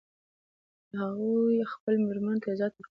هغوی 0.99 1.57
خپلو 1.73 1.99
میرمنو 2.07 2.41
ته 2.43 2.47
عزت 2.53 2.71
ورکوي 2.73 2.79